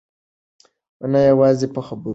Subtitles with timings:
[1.11, 2.09] نه یوازې په خبرو کې.